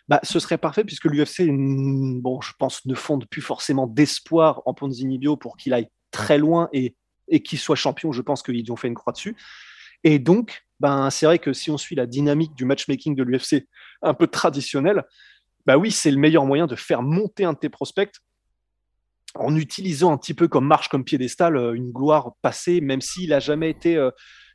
bah, 0.08 0.20
ce 0.22 0.38
serait 0.40 0.58
parfait 0.58 0.84
puisque 0.84 1.04
l'UFC, 1.04 1.48
bon, 1.48 2.40
je 2.40 2.52
pense, 2.58 2.84
ne 2.86 2.94
fonde 2.94 3.26
plus 3.26 3.42
forcément 3.42 3.86
d'espoir 3.86 4.62
en 4.66 4.74
Ponzinibio 4.74 5.36
pour 5.36 5.56
qu'il 5.56 5.72
aille 5.74 5.88
très 6.10 6.38
loin 6.38 6.68
et, 6.72 6.96
et 7.28 7.42
qu'il 7.42 7.58
soit 7.58 7.76
champion. 7.76 8.12
Je 8.12 8.22
pense 8.22 8.42
qu'ils 8.42 8.70
ont 8.72 8.76
fait 8.76 8.88
une 8.88 8.94
croix 8.94 9.12
dessus. 9.12 9.36
Et 10.04 10.18
donc, 10.18 10.64
ben, 10.80 11.10
c'est 11.10 11.26
vrai 11.26 11.38
que 11.38 11.52
si 11.52 11.70
on 11.70 11.78
suit 11.78 11.94
la 11.94 12.06
dynamique 12.06 12.54
du 12.54 12.64
matchmaking 12.64 13.14
de 13.14 13.22
l'UFC 13.22 13.68
un 14.02 14.14
peu 14.14 14.26
traditionnel, 14.26 15.04
bah 15.64 15.78
oui, 15.78 15.92
c'est 15.92 16.10
le 16.10 16.18
meilleur 16.18 16.44
moyen 16.44 16.66
de 16.66 16.74
faire 16.74 17.02
monter 17.02 17.44
un 17.44 17.52
de 17.52 17.58
tes 17.58 17.68
prospects 17.68 18.16
en 19.34 19.56
utilisant 19.56 20.12
un 20.12 20.18
petit 20.18 20.34
peu 20.34 20.48
comme 20.48 20.66
marche, 20.66 20.88
comme 20.88 21.04
piédestal, 21.04 21.56
euh, 21.56 21.74
une 21.74 21.92
gloire 21.92 22.32
passée, 22.42 22.80
même 22.80 23.00
s'il 23.00 23.30
n'a 23.30 23.40
jamais 23.40 23.70
été 23.70 23.96
euh, 23.96 24.10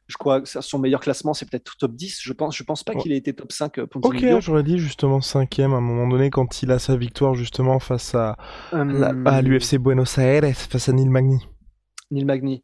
Je 0.07 0.15
crois 0.17 0.41
que 0.41 0.47
son 0.47 0.79
meilleur 0.79 1.01
classement, 1.01 1.33
c'est 1.33 1.49
peut-être 1.49 1.75
top 1.77 1.93
10. 1.93 2.19
Je 2.21 2.33
pense, 2.33 2.55
je 2.55 2.63
pense 2.63 2.83
pas 2.83 2.95
qu'il 2.95 3.11
ait 3.11 3.17
été 3.17 3.33
top 3.33 3.51
5. 3.51 3.77
Ok, 3.95 4.25
j'aurais 4.39 4.63
dit 4.63 4.79
justement 4.79 5.19
cinquième 5.21 5.73
à 5.73 5.77
un 5.77 5.81
moment 5.81 6.07
donné 6.07 6.29
quand 6.29 6.61
il 6.63 6.71
a 6.71 6.79
sa 6.79 6.95
victoire 6.95 7.35
justement 7.35 7.79
face 7.79 8.15
à, 8.15 8.37
à 8.71 9.41
l'UFC 9.41 9.75
Buenos 9.77 10.17
Aires, 10.17 10.55
face 10.55 10.87
à 10.87 10.93
Neil 10.93 11.09
Magny. 11.09 11.45
Neil 12.11 12.25
Magny. 12.25 12.63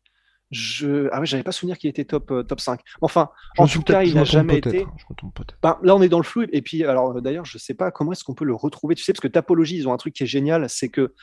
Je... 0.51 1.09
Ah 1.12 1.19
oui, 1.19 1.25
j'avais 1.25 1.43
pas 1.43 1.51
souvenir 1.51 1.77
qu'il 1.77 1.89
était 1.89 2.05
top, 2.05 2.31
top 2.47 2.59
5. 2.59 2.79
Enfin, 3.01 3.29
en 3.57 3.67
tout 3.67 3.81
cas, 3.81 4.03
il 4.03 4.13
n'a 4.13 4.23
jamais 4.23 4.59
été. 4.59 4.85
Ben, 5.62 5.77
là, 5.81 5.95
on 5.95 6.01
est 6.01 6.09
dans 6.09 6.19
le 6.19 6.23
flou. 6.23 6.45
Et 6.51 6.62
puis, 6.62 6.83
alors 6.85 7.21
d'ailleurs, 7.21 7.45
je 7.45 7.57
sais 7.57 7.73
pas 7.73 7.91
comment 7.91 8.12
est-ce 8.12 8.23
qu'on 8.23 8.35
peut 8.35 8.45
le 8.45 8.53
retrouver. 8.53 8.95
Tu 8.95 9.03
sais, 9.03 9.13
parce 9.13 9.21
que 9.21 9.27
Tapologie, 9.27 9.77
ils 9.77 9.88
ont 9.88 9.93
un 9.93 9.97
truc 9.97 10.13
qui 10.13 10.23
est 10.23 10.27
génial, 10.27 10.69
c'est 10.69 10.89
que 10.89 11.13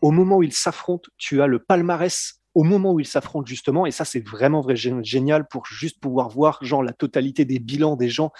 au 0.00 0.10
moment 0.10 0.38
où 0.38 0.42
ils 0.42 0.52
s'affrontent, 0.52 1.10
tu 1.18 1.42
as 1.42 1.46
le 1.46 1.58
palmarès 1.58 2.37
au 2.54 2.64
moment 2.64 2.92
où 2.92 3.00
ils 3.00 3.06
s'affrontent 3.06 3.46
justement, 3.46 3.86
et 3.86 3.90
ça 3.90 4.04
c'est 4.04 4.26
vraiment 4.26 4.60
vrai, 4.60 4.74
génial 4.76 5.46
pour 5.48 5.66
juste 5.66 6.00
pouvoir 6.00 6.28
voir 6.28 6.58
genre 6.62 6.82
la 6.82 6.92
totalité 6.92 7.44
des 7.44 7.58
bilans 7.58 7.96
des 7.96 8.08
gens 8.08 8.32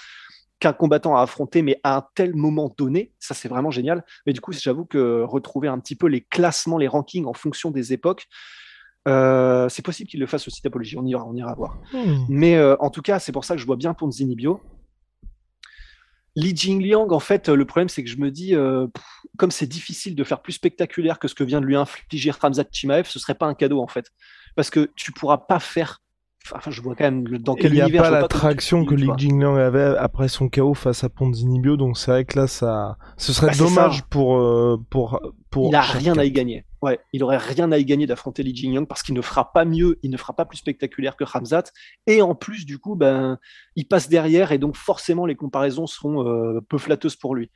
qu'un 0.61 0.73
combattant 0.73 1.17
a 1.17 1.23
affronté, 1.23 1.63
mais 1.63 1.79
à 1.85 1.97
un 1.97 2.05
tel 2.15 2.35
moment 2.35 2.75
donné, 2.77 3.13
ça 3.21 3.35
c'est 3.35 3.49
vraiment 3.49 3.71
génial. 3.71 4.05
Mais 4.27 4.33
du 4.33 4.41
coup, 4.41 4.53
j'avoue 4.53 4.85
que 4.85 5.23
retrouver 5.23 5.69
un 5.69 5.79
petit 5.79 5.95
peu 5.95 6.09
les 6.09 6.21
classements, 6.21 6.79
les 6.79 6.89
rankings 6.89 7.27
en 7.27 7.35
fonction 7.35 7.71
des 7.71 7.93
époques, 7.93 8.27
euh, 9.07 9.69
c'est 9.69 9.85
possible 9.85 10.11
qu'il 10.11 10.21
le 10.21 10.27
fasse 10.27 10.47
aussi 10.49 10.61
d'apologie, 10.63 10.97
on 10.99 11.07
ira, 11.07 11.25
on 11.25 11.35
ira 11.35 11.55
voir. 11.55 11.79
Hmm. 11.93 12.25
Mais 12.29 12.57
euh, 12.57 12.77
en 12.81 12.91
tout 12.91 13.03
cas, 13.03 13.19
c'est 13.19 13.33
pour 13.33 13.45
ça 13.45 13.55
que 13.55 13.61
je 13.61 13.67
vois 13.67 13.77
bien 13.77 13.95
Ponzinibio. 13.95 14.61
Li 16.39 16.55
Jingliang, 16.55 17.11
en 17.11 17.19
fait, 17.19 17.49
le 17.49 17.65
problème, 17.65 17.89
c'est 17.89 18.05
que 18.05 18.11
je 18.11 18.19
me 18.19 18.31
dis, 18.31 18.55
euh, 18.55 18.87
comme 19.39 19.51
c'est 19.51 19.67
difficile 19.67 20.15
de 20.15 20.23
faire 20.23 20.41
plus 20.41 20.53
spectaculaire 20.53 21.19
que 21.19 21.27
ce 21.27 21.35
que 21.35 21.43
vient 21.43 21.61
de 21.61 21.67
lui 21.67 21.75
infliger 21.75 22.31
Ramzat 22.31 22.65
Chimaev, 22.71 23.09
ce 23.09 23.19
serait 23.19 23.35
pas 23.35 23.47
un 23.47 23.55
cadeau, 23.55 23.81
en 23.81 23.89
fait. 23.89 24.07
Parce 24.55 24.71
que 24.71 24.89
tu 24.95 25.11
pourras 25.11 25.39
pas 25.39 25.59
faire 25.59 26.01
Enfin, 26.55 26.71
je 26.71 26.81
vois 26.81 26.95
quand 26.95 27.05
même 27.05 27.25
dans 27.25 27.55
quel 27.55 27.75
Il 27.75 27.85
n'y 27.85 27.99
a 27.99 28.03
pas 28.03 28.11
la 28.11 28.27
traction 28.27 28.85
que 28.85 28.95
Li 28.95 29.09
Jingliang 29.19 29.59
avait 29.59 29.97
après 29.99 30.29
son 30.29 30.49
chaos 30.49 30.73
face 30.73 31.05
à 31.05 31.09
Ponzinibio, 31.09 31.77
donc 31.77 31.99
c'est 31.99 32.11
vrai 32.11 32.25
que 32.25 32.39
là, 32.39 32.47
ça, 32.47 32.97
ce 33.17 33.33
serait 33.33 33.49
bah, 33.49 33.57
dommage 33.59 34.05
pour, 34.05 34.39
euh, 34.39 34.83
pour, 34.89 35.21
pour. 35.51 35.69
Il 35.69 35.75
a 35.75 35.83
rien 35.83 36.17
à 36.17 36.25
y 36.25 36.31
gagner. 36.31 36.65
Ouais, 36.81 37.01
il 37.13 37.25
aurait 37.25 37.39
rien 37.39 37.73
à 37.73 37.79
y 37.79 37.85
gagner 37.85 38.07
d'affronter 38.07 38.45
Li 38.45 38.55
Jingliang 38.55 38.87
parce 38.87 39.03
qu'il 39.03 39.15
ne 39.15 39.21
fera 39.21 39.53
pas 39.53 39.65
mieux, 39.65 39.99
il 40.03 40.11
ne 40.11 40.17
fera 40.17 40.35
pas 40.35 40.45
plus 40.45 40.59
spectaculaire 40.59 41.17
que 41.17 41.25
Ramzat. 41.25 41.65
Et 42.07 42.23
en 42.23 42.37
plus, 42.37 42.67
du 42.67 42.79
coup, 42.79 42.95
ben, 42.95 43.39
il 43.75 43.89
passe 43.89 44.09
derrière 44.09 44.53
et 44.53 44.59
donc 44.59 44.77
forcément 44.77 45.27
les 45.27 45.35
comparaisons 45.35 45.89
seront 45.89 46.27
euh, 46.29 46.61
peu 46.69 46.79
flatteuses 46.79 47.17
pour 47.17 47.35
lui. 47.35 47.51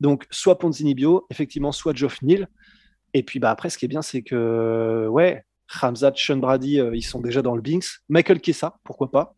Donc, 0.00 0.26
soit 0.30 0.58
Ponzinibio, 0.58 1.26
effectivement, 1.30 1.70
soit 1.70 1.94
Geoff 1.94 2.20
Neal. 2.22 2.48
Et 3.14 3.22
puis, 3.22 3.38
bah, 3.38 3.50
après, 3.50 3.70
ce 3.70 3.78
qui 3.78 3.84
est 3.84 3.88
bien, 3.88 4.02
c'est 4.02 4.22
que, 4.22 5.06
ouais, 5.08 5.44
Hamzat, 5.80 6.12
Sean 6.16 6.36
Brady, 6.36 6.80
euh, 6.80 6.94
ils 6.94 7.02
sont 7.02 7.20
déjà 7.20 7.42
dans 7.42 7.54
le 7.54 7.62
Binks. 7.62 7.86
Michael 8.08 8.40
Kessa, 8.40 8.78
pourquoi 8.84 9.10
pas. 9.10 9.34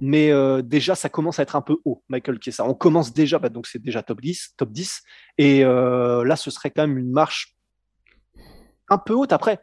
Mais 0.00 0.30
euh, 0.30 0.62
déjà, 0.62 0.94
ça 0.94 1.08
commence 1.08 1.40
à 1.40 1.42
être 1.42 1.56
un 1.56 1.62
peu 1.62 1.76
haut, 1.84 2.02
Michael 2.08 2.38
Kessa. 2.38 2.64
On 2.64 2.74
commence 2.74 3.12
déjà, 3.12 3.38
bah, 3.38 3.48
donc 3.48 3.66
c'est 3.66 3.82
déjà 3.82 4.02
top 4.02 4.20
10, 4.20 4.54
top 4.56 4.70
10. 4.70 5.02
Et 5.38 5.62
là, 5.62 6.36
ce 6.36 6.50
serait 6.50 6.70
quand 6.70 6.86
même 6.86 6.96
une 6.96 7.10
marche 7.10 7.56
un 8.88 8.98
peu 8.98 9.14
haute. 9.14 9.32
Après, 9.32 9.60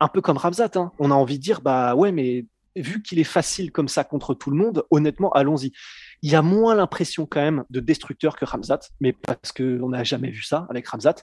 un 0.00 0.08
peu 0.08 0.20
comme 0.20 0.36
Ramzat, 0.36 0.70
hein. 0.76 0.92
on 0.98 1.10
a 1.10 1.14
envie 1.14 1.38
de 1.38 1.42
dire, 1.42 1.60
bah 1.60 1.94
ouais, 1.94 2.12
mais 2.12 2.46
vu 2.76 3.02
qu'il 3.02 3.18
est 3.18 3.24
facile 3.24 3.72
comme 3.72 3.88
ça 3.88 4.04
contre 4.04 4.34
tout 4.34 4.50
le 4.50 4.56
monde, 4.56 4.84
honnêtement, 4.90 5.30
allons-y. 5.32 5.72
Il 6.22 6.30
y 6.30 6.36
a 6.36 6.42
moins 6.42 6.74
l'impression 6.74 7.26
quand 7.26 7.40
même 7.40 7.64
de 7.70 7.80
destructeur 7.80 8.36
que 8.36 8.44
Ramzat, 8.44 8.80
mais 9.00 9.12
parce 9.12 9.52
qu'on 9.52 9.88
n'a 9.88 10.04
jamais 10.04 10.30
vu 10.30 10.42
ça 10.42 10.66
avec 10.70 10.86
Ramzat. 10.86 11.16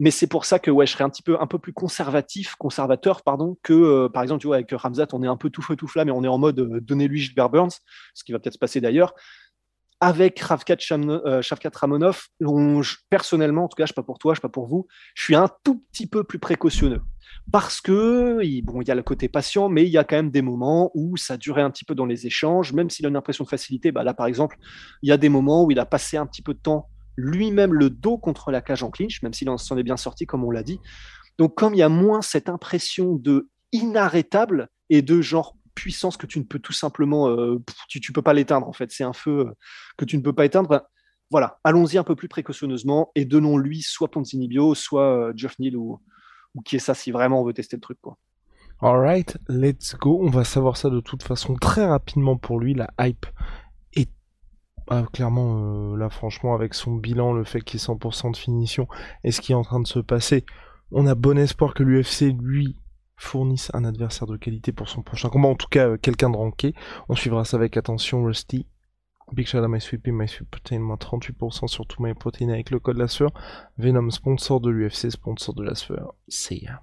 Mais 0.00 0.12
c'est 0.12 0.28
pour 0.28 0.44
ça 0.44 0.60
que 0.60 0.70
ouais, 0.70 0.86
je 0.86 0.92
serais 0.92 1.02
un 1.02 1.10
petit 1.10 1.22
peu 1.22 1.40
un 1.40 1.48
peu 1.48 1.58
plus 1.58 1.72
conservatif, 1.72 2.54
conservateur, 2.54 3.22
pardon, 3.22 3.56
que 3.64 3.72
euh, 3.72 4.08
par 4.08 4.22
exemple, 4.22 4.40
tu 4.40 4.46
vois, 4.46 4.56
avec 4.56 4.70
Ramzat, 4.70 5.08
on 5.12 5.24
est 5.24 5.26
un 5.28 5.36
peu 5.36 5.50
tout 5.50 5.62
feu 5.62 5.74
tout 5.74 5.88
flamme, 5.88 6.06
mais 6.06 6.12
on 6.12 6.22
est 6.22 6.28
en 6.28 6.38
mode 6.38 6.60
euh, 6.60 6.80
donnez-lui 6.80 7.18
Gilbert 7.18 7.50
Burns, 7.50 7.72
ce 8.14 8.22
qui 8.22 8.30
va 8.30 8.38
peut-être 8.38 8.54
se 8.54 8.58
passer 8.58 8.80
d'ailleurs. 8.80 9.12
Avec 10.00 10.38
Ravkat 10.38 10.76
euh, 10.92 11.42
Ramonov, 11.74 12.26
personnellement, 13.10 13.64
en 13.64 13.68
tout 13.68 13.74
cas, 13.74 13.84
je 13.84 13.84
ne 13.84 13.88
sais 13.88 13.94
pas 13.94 14.02
pour 14.04 14.18
toi, 14.18 14.32
je 14.32 14.38
ne 14.38 14.40
sais 14.40 14.42
pas 14.42 14.48
pour 14.48 14.68
vous, 14.68 14.86
je 15.14 15.24
suis 15.24 15.34
un 15.34 15.48
tout 15.64 15.84
petit 15.90 16.06
peu 16.06 16.22
plus 16.22 16.38
précautionneux. 16.38 17.00
Parce 17.50 17.80
que, 17.80 18.40
il, 18.42 18.62
bon, 18.62 18.80
il 18.80 18.88
y 18.88 18.90
a 18.90 18.94
le 18.94 19.02
côté 19.02 19.28
patient, 19.28 19.68
mais 19.68 19.84
il 19.84 19.90
y 19.90 19.98
a 19.98 20.04
quand 20.04 20.16
même 20.16 20.30
des 20.30 20.42
moments 20.42 20.90
où 20.94 21.16
ça 21.16 21.36
durait 21.36 21.62
un 21.62 21.70
petit 21.70 21.84
peu 21.84 21.94
dans 21.94 22.06
les 22.06 22.26
échanges, 22.26 22.72
même 22.72 22.90
s'il 22.90 23.06
a 23.06 23.08
une 23.08 23.16
impression 23.16 23.44
de 23.44 23.48
facilité. 23.48 23.90
Bah 23.90 24.04
là, 24.04 24.14
par 24.14 24.26
exemple, 24.26 24.56
il 25.02 25.08
y 25.08 25.12
a 25.12 25.16
des 25.16 25.28
moments 25.28 25.64
où 25.64 25.70
il 25.70 25.78
a 25.78 25.86
passé 25.86 26.16
un 26.16 26.26
petit 26.26 26.42
peu 26.42 26.54
de 26.54 26.60
temps 26.60 26.88
lui-même 27.16 27.74
le 27.74 27.90
dos 27.90 28.16
contre 28.16 28.52
la 28.52 28.60
cage 28.60 28.84
en 28.84 28.90
clinch, 28.90 29.22
même 29.22 29.34
s'il 29.34 29.48
s'en 29.58 29.76
est 29.76 29.82
bien 29.82 29.96
sorti, 29.96 30.24
comme 30.24 30.44
on 30.44 30.52
l'a 30.52 30.62
dit. 30.62 30.78
Donc, 31.36 31.56
comme 31.56 31.74
il 31.74 31.78
y 31.78 31.82
a 31.82 31.88
moins 31.88 32.22
cette 32.22 32.48
impression 32.48 33.16
de 33.16 33.48
inarrêtable 33.72 34.68
et 34.88 35.02
de 35.02 35.20
genre 35.20 35.56
puissance 35.78 36.16
que 36.16 36.26
tu 36.26 36.38
ne 36.38 36.44
peux 36.44 36.58
tout 36.58 36.72
simplement, 36.72 37.28
euh, 37.28 37.62
tu, 37.88 38.00
ne 38.00 38.12
peux 38.12 38.22
pas 38.22 38.34
l'éteindre 38.34 38.66
en 38.68 38.72
fait, 38.72 38.90
c'est 38.90 39.04
un 39.04 39.12
feu 39.12 39.46
euh, 39.46 39.52
que 39.96 40.04
tu 40.04 40.16
ne 40.16 40.22
peux 40.22 40.32
pas 40.32 40.44
éteindre. 40.44 40.68
Ben, 40.68 40.82
voilà, 41.30 41.58
allons-y 41.62 41.98
un 41.98 42.04
peu 42.04 42.16
plus 42.16 42.28
précautionneusement 42.28 43.12
et 43.14 43.24
donnons-lui 43.24 43.82
soit 43.82 44.10
Ponzinibio, 44.10 44.74
soit 44.74 45.30
Jeff 45.36 45.52
euh, 45.52 45.62
Neal 45.62 45.76
ou, 45.76 46.00
qui 46.64 46.76
est 46.76 46.80
ça 46.80 46.94
si 46.94 47.12
vraiment 47.12 47.40
on 47.40 47.44
veut 47.44 47.54
tester 47.54 47.76
le 47.76 47.80
truc 47.80 47.98
quoi. 48.00 48.16
Alright, 48.80 49.38
let's 49.48 49.96
go. 49.96 50.20
On 50.22 50.30
va 50.30 50.44
savoir 50.44 50.76
ça 50.76 50.88
de 50.88 51.00
toute 51.00 51.22
façon 51.22 51.54
très 51.54 51.86
rapidement 51.86 52.36
pour 52.36 52.60
lui. 52.60 52.74
La 52.74 52.88
hype 53.00 53.26
ah, 54.90 55.04
clairement, 55.12 55.96
là, 55.96 56.08
franchement, 56.08 56.54
avec 56.54 56.72
son 56.72 56.94
bilan, 56.94 57.34
le 57.34 57.44
fait 57.44 57.60
qu'il 57.60 57.78
ait 57.78 57.84
100% 57.84 58.32
de 58.32 58.36
finition 58.38 58.88
et 59.22 59.32
ce 59.32 59.42
qui 59.42 59.52
est 59.52 59.54
en 59.54 59.62
train 59.62 59.80
de 59.80 59.86
se 59.86 59.98
passer, 59.98 60.46
on 60.90 61.06
a 61.06 61.14
bon 61.14 61.36
espoir 61.36 61.74
que 61.74 61.82
l'UFC, 61.82 62.34
lui, 62.40 62.74
fournisse 63.18 63.70
un 63.74 63.84
adversaire 63.84 64.26
de 64.26 64.36
qualité 64.36 64.72
pour 64.72 64.88
son 64.88 65.02
prochain 65.02 65.28
combat. 65.28 65.48
En 65.48 65.56
tout 65.56 65.68
cas, 65.68 65.88
euh, 65.88 65.96
quelqu'un 65.98 66.30
de 66.30 66.36
ranké. 66.36 66.74
On 67.08 67.14
suivra 67.14 67.44
ça 67.44 67.56
avec 67.56 67.76
attention, 67.76 68.22
Rusty. 68.24 68.66
Big 69.32 69.46
shout 69.46 69.58
out 69.58 69.68
MySweetPea, 69.68 70.12
MySweetProtein, 70.12 70.78
moins 70.78 70.96
38% 70.96 71.66
sur 71.66 71.86
tout 71.86 72.02
MyProtein 72.02 72.48
avec 72.48 72.70
le 72.70 72.78
code 72.78 72.96
la 72.96 73.08
sueur. 73.08 73.30
Venom, 73.76 74.10
sponsor 74.10 74.60
de 74.60 74.70
l'UFC, 74.70 75.10
sponsor 75.10 75.54
de 75.54 75.64
la 75.64 75.74
sueur. 75.74 76.14
Ya. 76.50 76.82